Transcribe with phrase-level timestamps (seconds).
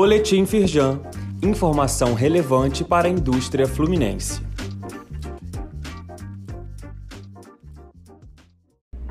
[0.00, 1.00] Boletim Firjan.
[1.42, 4.40] Informação relevante para a indústria fluminense.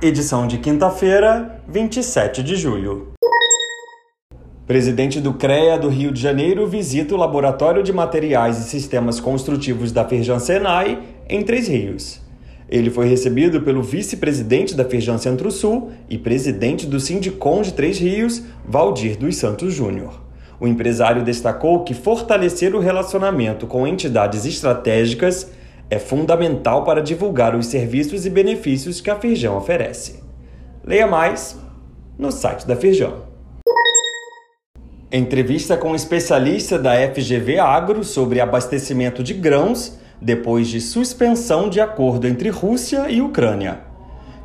[0.00, 3.14] Edição de quinta-feira, 27 de julho.
[4.64, 9.90] Presidente do CREA do Rio de Janeiro visita o Laboratório de Materiais e Sistemas Construtivos
[9.90, 12.20] da Firjan Senai, em Três Rios.
[12.68, 18.44] Ele foi recebido pelo vice-presidente da Firjan Centro-Sul e presidente do Sindicom de Três Rios,
[18.64, 20.25] Valdir dos Santos Júnior.
[20.58, 25.50] O empresário destacou que fortalecer o relacionamento com entidades estratégicas
[25.90, 30.22] é fundamental para divulgar os serviços e benefícios que a Firjan oferece.
[30.84, 31.58] Leia mais
[32.18, 33.12] no site da Firjan.
[35.12, 41.80] Entrevista com um especialista da FGV Agro sobre abastecimento de grãos depois de suspensão de
[41.80, 43.85] acordo entre Rússia e Ucrânia.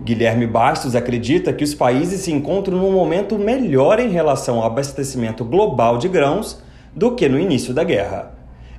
[0.00, 5.44] Guilherme Bastos acredita que os países se encontram num momento melhor em relação ao abastecimento
[5.44, 6.62] global de grãos
[6.94, 8.32] do que no início da guerra.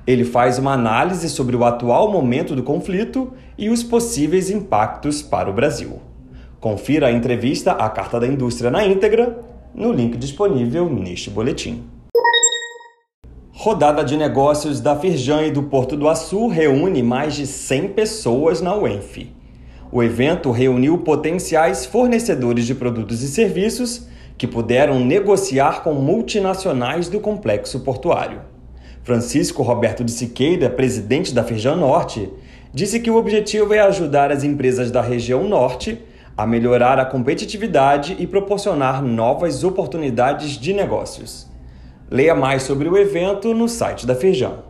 [0.06, 5.50] Ele faz uma análise sobre o atual momento do conflito e os possíveis impactos para
[5.50, 6.00] o Brasil.
[6.58, 9.38] Confira a entrevista à Carta da Indústria na íntegra
[9.74, 11.84] no link disponível neste boletim.
[13.52, 18.62] Rodada de negócios da Firjan e do Porto do Açu reúne mais de 100 pessoas
[18.62, 19.39] na UENF.
[19.92, 24.06] O evento reuniu potenciais fornecedores de produtos e serviços
[24.38, 28.40] que puderam negociar com multinacionais do complexo portuário.
[29.02, 32.30] Francisco Roberto de Siqueira, presidente da Firjan Norte,
[32.72, 36.00] disse que o objetivo é ajudar as empresas da região Norte
[36.36, 41.48] a melhorar a competitividade e proporcionar novas oportunidades de negócios.
[42.08, 44.69] Leia mais sobre o evento no site da Feijão.